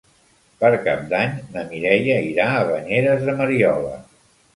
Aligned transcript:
Per 0.61 0.69
Cap 0.85 1.01
d'Any 1.11 1.35
na 1.57 1.65
Mireia 1.73 2.15
irà 2.29 2.47
a 2.53 2.63
Banyeres 2.71 3.27
de 3.29 3.37
Mariola. 3.43 3.93